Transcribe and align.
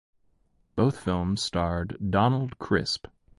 Both 0.75 0.97
films 0.97 1.43
starred 1.43 2.09
Donald 2.09 2.57
Crisp. 2.57 3.05